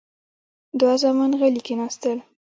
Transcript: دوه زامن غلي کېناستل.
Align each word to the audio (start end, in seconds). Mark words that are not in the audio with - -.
دوه 0.79 0.93
زامن 1.01 1.31
غلي 1.39 1.61
کېناستل. 1.67 2.17